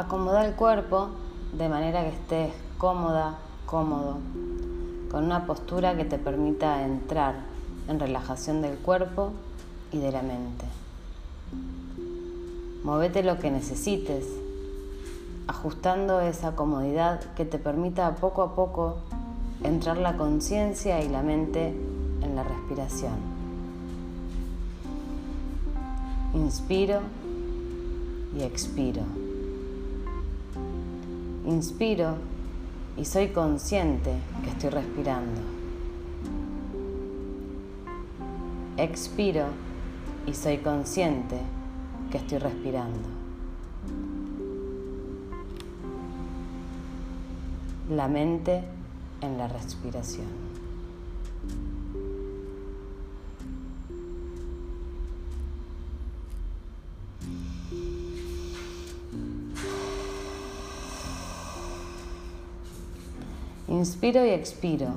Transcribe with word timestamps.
Acomoda 0.00 0.46
el 0.46 0.54
cuerpo 0.54 1.10
de 1.52 1.68
manera 1.68 2.00
que 2.00 2.08
estés 2.08 2.54
cómoda, 2.78 3.36
cómodo, 3.66 4.16
con 5.10 5.24
una 5.24 5.44
postura 5.44 5.94
que 5.94 6.06
te 6.06 6.16
permita 6.16 6.86
entrar 6.86 7.34
en 7.86 8.00
relajación 8.00 8.62
del 8.62 8.78
cuerpo 8.78 9.32
y 9.92 9.98
de 9.98 10.10
la 10.10 10.22
mente. 10.22 10.64
Movete 12.82 13.22
lo 13.22 13.38
que 13.38 13.50
necesites, 13.50 14.24
ajustando 15.46 16.20
esa 16.20 16.56
comodidad 16.56 17.20
que 17.34 17.44
te 17.44 17.58
permita 17.58 18.14
poco 18.14 18.40
a 18.40 18.54
poco 18.54 18.96
entrar 19.62 19.98
la 19.98 20.16
conciencia 20.16 21.02
y 21.02 21.10
la 21.10 21.20
mente 21.20 21.74
en 22.22 22.36
la 22.36 22.42
respiración. 22.42 23.18
Inspiro 26.32 27.00
y 28.34 28.44
expiro. 28.44 29.19
Inspiro 31.50 32.14
y 32.96 33.04
soy 33.04 33.30
consciente 33.30 34.14
que 34.44 34.50
estoy 34.50 34.70
respirando. 34.70 35.40
Expiro 38.76 39.46
y 40.28 40.34
soy 40.34 40.58
consciente 40.58 41.40
que 42.12 42.18
estoy 42.18 42.38
respirando. 42.38 43.08
La 47.90 48.06
mente 48.06 48.62
en 49.20 49.36
la 49.36 49.48
respiración. 49.48 50.28
Inspiro 63.80 64.26
y 64.26 64.28
expiro 64.28 64.88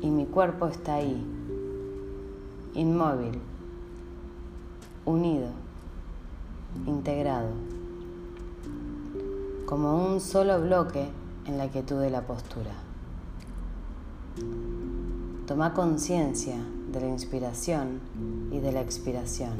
y 0.00 0.08
mi 0.08 0.24
cuerpo 0.24 0.66
está 0.66 0.94
ahí, 0.94 1.22
inmóvil, 2.72 3.38
unido, 5.04 5.48
integrado, 6.86 7.50
como 9.66 10.06
un 10.06 10.22
solo 10.22 10.58
bloque 10.58 11.06
en 11.44 11.58
la 11.58 11.68
quietud 11.68 12.00
de 12.00 12.08
la 12.08 12.22
postura. 12.22 12.70
Toma 15.46 15.74
conciencia 15.74 16.56
de 16.90 17.00
la 17.02 17.08
inspiración 17.08 18.00
y 18.50 18.60
de 18.60 18.72
la 18.72 18.80
expiración, 18.80 19.52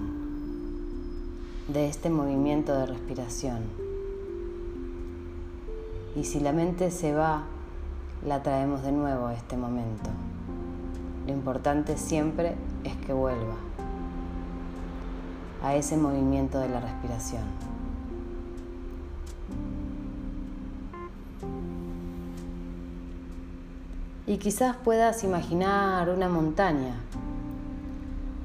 de 1.70 1.86
este 1.86 2.08
movimiento 2.08 2.72
de 2.72 2.86
respiración. 2.86 3.64
Y 6.16 6.24
si 6.24 6.40
la 6.40 6.54
mente 6.54 6.90
se 6.90 7.12
va 7.12 7.44
la 8.26 8.42
traemos 8.42 8.82
de 8.82 8.92
nuevo 8.92 9.26
a 9.26 9.34
este 9.34 9.56
momento. 9.56 10.10
Lo 11.26 11.32
importante 11.32 11.96
siempre 11.96 12.54
es 12.84 12.96
que 12.96 13.12
vuelva 13.12 13.54
a 15.62 15.74
ese 15.74 15.96
movimiento 15.96 16.58
de 16.58 16.68
la 16.68 16.80
respiración. 16.80 17.42
Y 24.26 24.36
quizás 24.36 24.76
puedas 24.76 25.24
imaginar 25.24 26.10
una 26.10 26.28
montaña, 26.28 26.94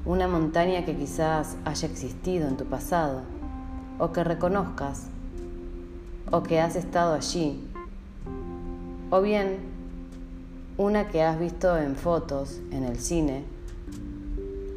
una 0.06 0.26
montaña 0.26 0.84
que 0.84 0.96
quizás 0.96 1.56
haya 1.64 1.88
existido 1.88 2.48
en 2.48 2.56
tu 2.56 2.64
pasado, 2.64 3.20
o 3.98 4.10
que 4.10 4.24
reconozcas, 4.24 5.08
o 6.30 6.42
que 6.42 6.60
has 6.60 6.74
estado 6.74 7.14
allí 7.14 7.73
o 9.10 9.20
bien 9.20 9.58
una 10.76 11.08
que 11.08 11.22
has 11.22 11.38
visto 11.38 11.76
en 11.78 11.94
fotos, 11.96 12.60
en 12.70 12.84
el 12.84 12.98
cine, 12.98 13.44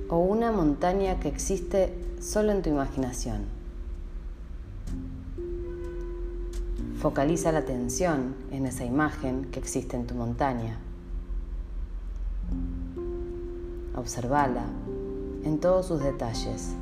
o 0.10 0.20
una 0.20 0.52
montaña 0.52 1.20
que 1.20 1.28
existe 1.28 1.94
solo 2.22 2.52
en 2.52 2.62
tu 2.62 2.70
imaginación. 2.70 3.46
Focaliza 7.00 7.52
la 7.52 7.60
atención 7.60 8.36
en 8.52 8.66
esa 8.66 8.84
imagen 8.86 9.46
que 9.52 9.60
existe 9.60 9.96
en 9.96 10.08
tu 10.08 10.16
montaña. 10.16 10.78
Observala 13.96 14.66
en 15.44 15.60
todos 15.60 15.88
sus 15.88 16.02
detalles. 16.02 16.74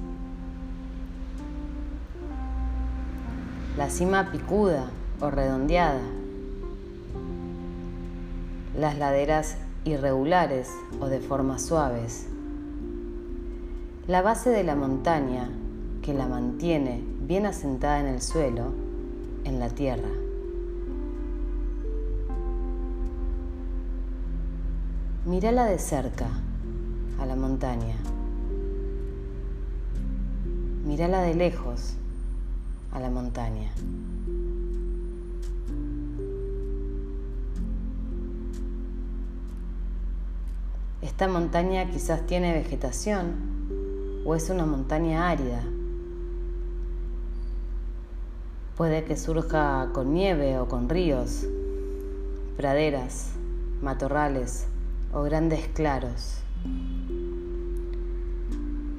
La 3.78 3.90
cima 3.90 4.32
picuda 4.32 4.90
o 5.20 5.30
redondeada 5.30 6.02
las 8.78 8.98
laderas 8.98 9.58
irregulares 9.86 10.70
o 11.00 11.08
de 11.08 11.20
formas 11.20 11.66
suaves, 11.66 12.28
la 14.08 14.22
base 14.22 14.50
de 14.50 14.64
la 14.64 14.76
montaña 14.76 15.50
que 16.02 16.14
la 16.14 16.28
mantiene 16.28 17.04
bien 17.22 17.46
asentada 17.46 18.00
en 18.00 18.08
el 18.08 18.22
suelo, 18.22 18.74
en 19.46 19.60
la 19.60 19.70
tierra. 19.70 20.10
Mírala 25.26 25.66
de 25.66 25.80
cerca 25.80 26.28
a 27.20 27.26
la 27.26 27.36
montaña. 27.36 27.96
Mírala 30.86 31.22
de 31.22 31.34
lejos 31.34 31.96
a 32.92 33.00
la 33.00 33.10
montaña. 33.10 33.72
Esta 41.06 41.28
montaña 41.28 41.92
quizás 41.92 42.26
tiene 42.26 42.52
vegetación 42.52 44.24
o 44.26 44.34
es 44.34 44.50
una 44.50 44.66
montaña 44.66 45.30
árida. 45.30 45.64
Puede 48.76 49.04
que 49.04 49.16
surja 49.16 49.92
con 49.94 50.16
nieve 50.16 50.58
o 50.58 50.68
con 50.68 50.90
ríos, 50.90 51.46
praderas, 52.58 53.34
matorrales 53.84 54.66
o 55.14 55.22
grandes 55.22 55.68
claros. 55.68 56.40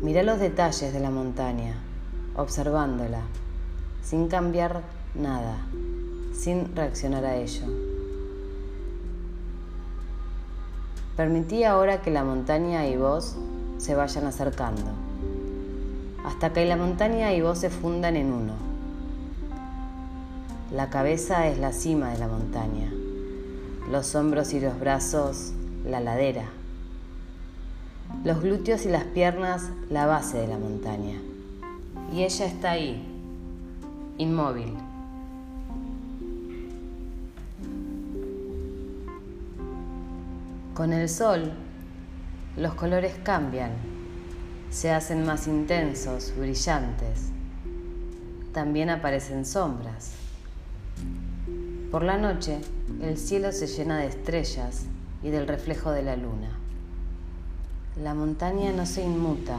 Mira 0.00 0.22
los 0.22 0.38
detalles 0.38 0.92
de 0.92 1.00
la 1.00 1.10
montaña, 1.10 1.74
observándola, 2.36 3.22
sin 4.04 4.28
cambiar 4.28 4.82
nada, 5.16 5.58
sin 6.32 6.76
reaccionar 6.76 7.24
a 7.24 7.34
ello. 7.34 7.85
Permití 11.16 11.64
ahora 11.64 12.02
que 12.02 12.10
la 12.10 12.24
montaña 12.24 12.86
y 12.86 12.96
vos 12.96 13.36
se 13.78 13.94
vayan 13.94 14.26
acercando, 14.26 14.90
hasta 16.26 16.52
que 16.52 16.66
la 16.66 16.76
montaña 16.76 17.32
y 17.32 17.40
vos 17.40 17.58
se 17.58 17.70
fundan 17.70 18.16
en 18.16 18.32
uno. 18.32 18.52
La 20.70 20.90
cabeza 20.90 21.46
es 21.46 21.58
la 21.58 21.72
cima 21.72 22.10
de 22.10 22.18
la 22.18 22.28
montaña, 22.28 22.92
los 23.90 24.14
hombros 24.14 24.52
y 24.52 24.60
los 24.60 24.78
brazos 24.78 25.52
la 25.86 26.00
ladera, 26.00 26.44
los 28.24 28.42
glúteos 28.42 28.84
y 28.84 28.90
las 28.90 29.04
piernas 29.04 29.70
la 29.88 30.04
base 30.04 30.36
de 30.36 30.48
la 30.48 30.58
montaña. 30.58 31.18
Y 32.12 32.24
ella 32.24 32.44
está 32.44 32.72
ahí, 32.72 33.02
inmóvil 34.18 34.74
Con 40.76 40.92
el 40.92 41.08
sol, 41.08 41.52
los 42.58 42.74
colores 42.74 43.14
cambian, 43.22 43.70
se 44.68 44.90
hacen 44.90 45.24
más 45.24 45.46
intensos, 45.46 46.34
brillantes. 46.36 47.30
También 48.52 48.90
aparecen 48.90 49.46
sombras. 49.46 50.12
Por 51.90 52.02
la 52.02 52.18
noche, 52.18 52.58
el 53.00 53.16
cielo 53.16 53.52
se 53.52 53.68
llena 53.68 53.96
de 53.96 54.08
estrellas 54.08 54.84
y 55.22 55.30
del 55.30 55.48
reflejo 55.48 55.92
de 55.92 56.02
la 56.02 56.14
luna. 56.14 56.50
La 57.98 58.12
montaña 58.12 58.70
no 58.70 58.84
se 58.84 59.02
inmuta, 59.02 59.56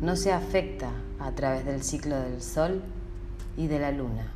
no 0.00 0.16
se 0.16 0.32
afecta 0.32 0.90
a 1.20 1.30
través 1.30 1.64
del 1.64 1.84
ciclo 1.84 2.18
del 2.18 2.42
sol 2.42 2.82
y 3.56 3.68
de 3.68 3.78
la 3.78 3.92
luna, 3.92 4.32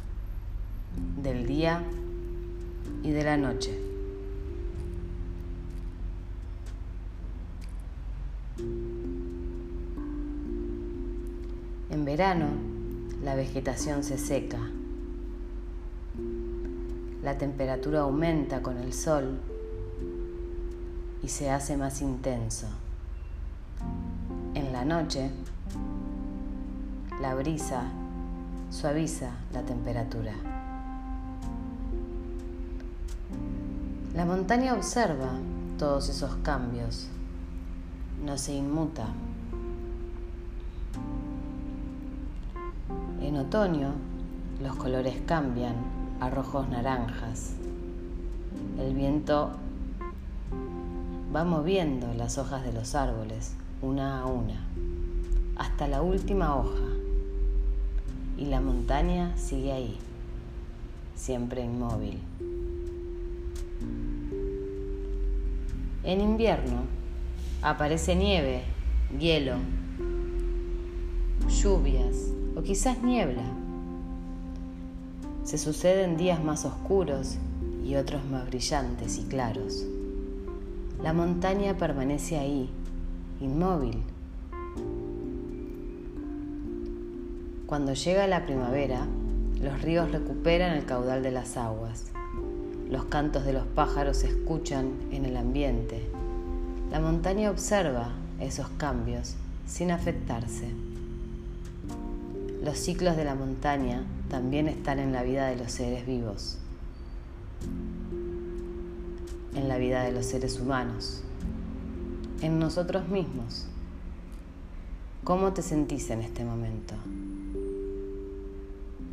del 1.20 1.44
día 1.44 1.82
y 3.02 3.10
de 3.10 3.24
la 3.24 3.36
noche. 3.36 3.89
En 11.90 12.04
verano, 12.04 12.46
la 13.24 13.34
vegetación 13.34 14.04
se 14.04 14.16
seca. 14.16 14.60
La 17.22 17.36
temperatura 17.36 18.00
aumenta 18.02 18.62
con 18.62 18.76
el 18.76 18.92
sol 18.92 19.40
y 21.20 21.28
se 21.28 21.50
hace 21.50 21.76
más 21.76 22.00
intenso. 22.00 22.68
En 24.54 24.72
la 24.72 24.84
noche, 24.84 25.30
la 27.20 27.34
brisa 27.34 27.82
suaviza 28.70 29.30
la 29.52 29.62
temperatura. 29.62 30.32
La 34.14 34.24
montaña 34.24 34.74
observa 34.74 35.30
todos 35.76 36.08
esos 36.08 36.36
cambios, 36.36 37.08
no 38.24 38.38
se 38.38 38.54
inmuta. 38.54 39.06
En 43.30 43.36
otoño 43.36 43.92
los 44.60 44.74
colores 44.74 45.14
cambian 45.24 45.76
a 46.18 46.30
rojos 46.30 46.68
naranjas. 46.68 47.52
El 48.76 48.92
viento 48.92 49.52
va 51.32 51.44
moviendo 51.44 52.12
las 52.14 52.38
hojas 52.38 52.64
de 52.64 52.72
los 52.72 52.96
árboles 52.96 53.52
una 53.82 54.20
a 54.20 54.26
una, 54.26 54.66
hasta 55.54 55.86
la 55.86 56.02
última 56.02 56.56
hoja. 56.56 56.82
Y 58.36 58.46
la 58.46 58.60
montaña 58.60 59.36
sigue 59.36 59.70
ahí, 59.70 59.96
siempre 61.14 61.62
inmóvil. 61.62 62.18
En 66.02 66.20
invierno 66.20 66.82
aparece 67.62 68.16
nieve, 68.16 68.64
hielo, 69.16 69.54
lluvias 71.48 72.32
o 72.56 72.62
quizás 72.62 73.02
niebla. 73.02 73.42
Se 75.44 75.58
suceden 75.58 76.16
días 76.16 76.42
más 76.42 76.64
oscuros 76.64 77.36
y 77.84 77.96
otros 77.96 78.24
más 78.24 78.46
brillantes 78.46 79.18
y 79.18 79.22
claros. 79.22 79.86
La 81.02 81.12
montaña 81.12 81.76
permanece 81.76 82.38
ahí, 82.38 82.68
inmóvil. 83.40 84.02
Cuando 87.66 87.94
llega 87.94 88.26
la 88.26 88.44
primavera, 88.44 89.06
los 89.60 89.80
ríos 89.82 90.10
recuperan 90.10 90.76
el 90.76 90.84
caudal 90.84 91.22
de 91.22 91.30
las 91.30 91.56
aguas. 91.56 92.06
Los 92.90 93.04
cantos 93.04 93.44
de 93.44 93.52
los 93.52 93.64
pájaros 93.66 94.18
se 94.18 94.28
escuchan 94.28 94.90
en 95.10 95.24
el 95.24 95.36
ambiente. 95.36 96.04
La 96.90 97.00
montaña 97.00 97.50
observa 97.50 98.10
esos 98.40 98.68
cambios 98.70 99.36
sin 99.66 99.90
afectarse. 99.90 100.89
Los 102.62 102.76
ciclos 102.76 103.16
de 103.16 103.24
la 103.24 103.34
montaña 103.34 104.04
también 104.28 104.68
están 104.68 104.98
en 104.98 105.12
la 105.12 105.22
vida 105.22 105.46
de 105.46 105.56
los 105.56 105.72
seres 105.72 106.06
vivos, 106.06 106.58
en 109.54 109.66
la 109.66 109.78
vida 109.78 110.02
de 110.02 110.12
los 110.12 110.26
seres 110.26 110.60
humanos, 110.60 111.22
en 112.42 112.58
nosotros 112.58 113.08
mismos. 113.08 113.66
¿Cómo 115.24 115.54
te 115.54 115.62
sentís 115.62 116.10
en 116.10 116.20
este 116.20 116.44
momento? 116.44 116.94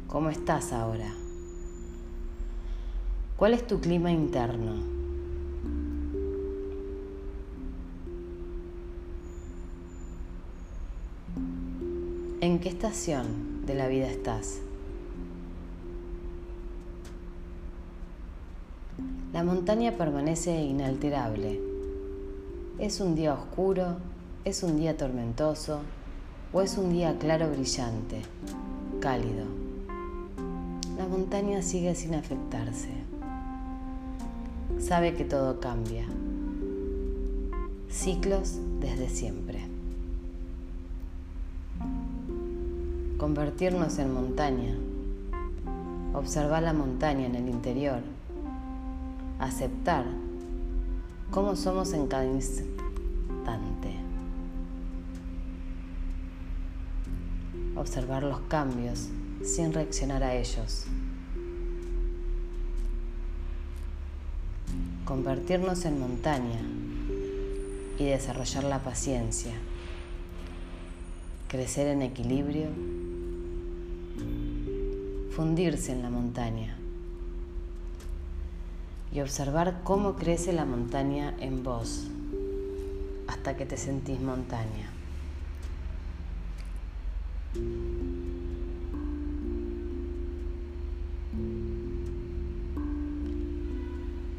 ¿Cómo 0.10 0.30
estás 0.30 0.74
ahora? 0.74 1.14
¿Cuál 3.38 3.54
es 3.54 3.66
tu 3.66 3.80
clima 3.80 4.12
interno? 4.12 4.97
¿En 12.40 12.60
qué 12.60 12.70
estación 12.70 13.66
de 13.66 13.74
la 13.74 13.88
vida 13.88 14.08
estás? 14.08 14.60
La 19.34 19.44
montaña 19.44 19.94
permanece 19.94 20.62
inalterable. 20.62 21.60
¿Es 22.78 23.02
un 23.02 23.16
día 23.16 23.34
oscuro? 23.34 23.98
¿Es 24.46 24.62
un 24.62 24.78
día 24.78 24.96
tormentoso? 24.96 25.80
¿O 26.54 26.62
es 26.62 26.78
un 26.78 26.94
día 26.94 27.18
claro 27.18 27.50
brillante, 27.50 28.22
cálido? 29.00 29.46
La 30.96 31.08
montaña 31.08 31.64
sigue 31.64 31.96
sin 31.96 32.14
afectarse. 32.14 32.90
Sabe 34.78 35.16
que 35.16 35.26
todo 35.26 35.60
cambia. 35.60 36.06
Ciclos 37.90 38.60
desde 38.80 39.10
siempre. 39.10 39.67
Convertirnos 43.18 43.98
en 43.98 44.14
montaña. 44.14 44.76
Observar 46.14 46.62
la 46.62 46.72
montaña 46.72 47.26
en 47.26 47.34
el 47.34 47.50
interior. 47.50 48.02
Aceptar 49.40 50.06
cómo 51.32 51.56
somos 51.56 51.94
en 51.94 52.06
cada 52.06 52.26
instante. 52.26 52.68
Observar 57.76 58.22
los 58.22 58.40
cambios 58.42 59.10
sin 59.44 59.74
reaccionar 59.74 60.22
a 60.22 60.36
ellos. 60.36 60.86
Convertirnos 65.06 65.86
en 65.86 66.00
montaña 66.00 66.62
y 67.98 68.06
desarrollar 68.06 68.64
la 68.66 68.84
paciencia. 68.84 69.54
Crecer 71.48 71.88
en 71.88 72.04
equilibrio. 72.04 72.68
Fundirse 75.38 75.92
en 75.92 76.02
la 76.02 76.10
montaña 76.10 76.76
y 79.14 79.22
observar 79.22 79.82
cómo 79.84 80.16
crece 80.16 80.52
la 80.52 80.66
montaña 80.66 81.36
en 81.40 81.62
vos 81.62 82.08
hasta 83.28 83.56
que 83.56 83.68
te 83.68 83.78
sentís 83.78 84.20
montaña. 84.20 84.90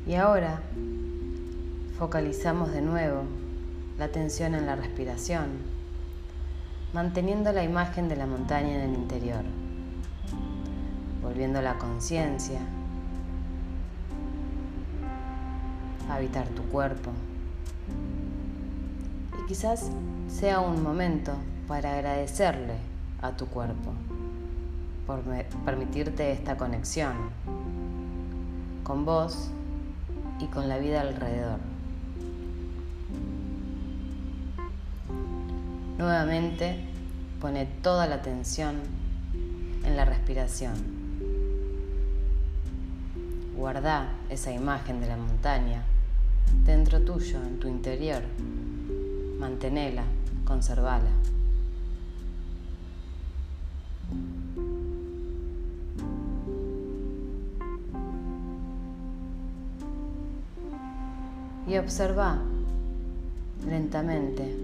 Y 0.05 0.15
ahora 0.17 0.63
focalizamos 1.97 2.73
de 2.73 2.83
nuevo 2.83 3.23
la 4.01 4.07
atención 4.07 4.57
en 4.57 4.67
la 4.67 4.75
respiración, 4.75 5.59
manteniendo 6.93 7.53
la 7.53 7.63
imagen 7.63 8.09
de 8.09 8.17
la 8.17 8.27
montaña 8.27 8.75
en 8.75 8.81
el 8.91 8.95
interior, 8.99 9.45
volviendo 11.29 11.61
la 11.61 11.77
conciencia 11.77 12.59
habitar 16.11 16.49
tu 16.49 16.63
cuerpo. 16.63 17.11
Y 19.39 19.47
quizás 19.47 19.91
sea 20.27 20.61
un 20.61 20.83
momento 20.83 21.35
para 21.67 21.93
agradecerle 21.93 22.77
a 23.21 23.33
tu 23.33 23.45
cuerpo 23.47 23.93
por 25.07 25.21
permitirte 25.67 26.33
esta 26.33 26.57
conexión 26.57 27.13
con 28.83 29.05
vos 29.05 29.51
y 30.41 30.47
con 30.47 30.67
la 30.67 30.79
vida 30.79 31.03
alrededor. 31.03 31.59
Nuevamente 35.99 36.87
pone 37.39 37.67
toda 37.67 38.07
la 38.07 38.15
atención 38.15 38.77
en 39.85 39.95
la 39.95 40.07
respiración. 40.07 40.98
Guarda 43.59 44.13
esa 44.31 44.53
imagen 44.53 45.01
de 45.01 45.09
la 45.09 45.17
montaña 45.17 45.83
dentro 46.65 47.01
tuyo, 47.01 47.43
en 47.43 47.59
tu 47.59 47.67
interior. 47.67 48.23
Mantenela, 49.41 50.05
conservala. 50.45 51.11
Y 61.67 61.77
observa 61.79 62.39
lentamente 63.67 64.57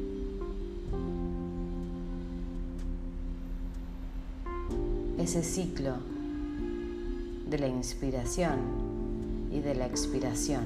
ese 5.19 5.43
ciclo 5.43 6.13
de 7.55 7.61
la 7.61 7.69
inspiración 7.69 8.59
y 9.53 9.61
de 9.61 9.77
la 9.77 9.87
expiración 9.87 10.65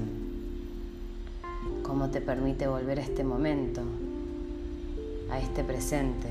cómo 1.83 2.09
te 2.09 2.19
permite 2.19 2.65
volver 2.67 2.97
a 2.97 3.03
este 3.03 3.23
momento, 3.23 3.83
a 5.29 5.37
este 5.37 5.63
presente. 5.63 6.29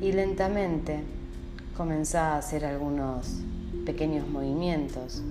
Y 0.00 0.10
lentamente 0.10 1.04
comenzá 1.76 2.34
a 2.34 2.38
hacer 2.38 2.64
algunos 2.64 3.40
pequeños 3.86 4.26
movimientos, 4.26 5.22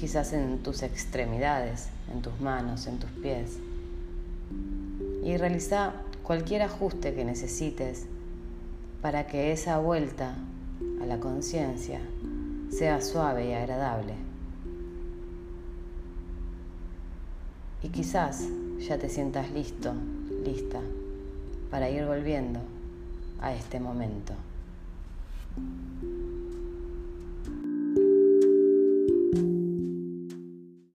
quizás 0.00 0.32
en 0.32 0.58
tus 0.64 0.82
extremidades, 0.82 1.90
en 2.12 2.22
tus 2.22 2.40
manos, 2.40 2.88
en 2.88 2.98
tus 2.98 3.10
pies. 3.10 3.58
Y 5.26 5.38
realiza 5.38 5.92
cualquier 6.22 6.62
ajuste 6.62 7.12
que 7.12 7.24
necesites 7.24 8.06
para 9.02 9.26
que 9.26 9.50
esa 9.50 9.76
vuelta 9.78 10.36
a 11.02 11.04
la 11.04 11.18
conciencia 11.18 12.00
sea 12.70 13.00
suave 13.00 13.48
y 13.48 13.52
agradable. 13.52 14.14
Y 17.82 17.88
quizás 17.88 18.44
ya 18.78 18.98
te 18.98 19.08
sientas 19.08 19.50
listo, 19.50 19.94
lista, 20.44 20.78
para 21.72 21.90
ir 21.90 22.06
volviendo 22.06 22.60
a 23.40 23.52
este 23.52 23.80
momento. 23.80 24.32